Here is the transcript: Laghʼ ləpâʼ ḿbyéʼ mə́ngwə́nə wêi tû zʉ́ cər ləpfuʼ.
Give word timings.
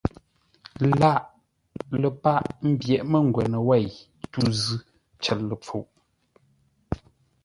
Laghʼ 0.99 1.17
ləpâʼ 2.01 2.37
ḿbyéʼ 2.69 3.01
mə́ngwə́nə 3.11 3.57
wêi 3.67 3.87
tû 4.31 4.41
zʉ́ 4.61 4.79
cər 5.21 5.39
ləpfuʼ. 5.49 5.85